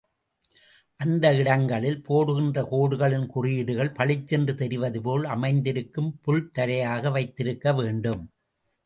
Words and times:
அந்த 0.99 1.25
இடங்களில், 1.33 1.99
போடுகின்ற 2.01 2.63
கோடுகளின் 2.71 3.27
குறியீடுகள் 3.27 3.91
பளிச்சென்று 3.91 4.55
தெரிவதுபோல் 4.55 5.27
அமைந்திருக்கும் 5.27 6.11
புல் 6.21 6.43
தரையாக 6.57 7.11
வைத்திருக்க 7.11 7.73
வேண்டும். 7.73 8.23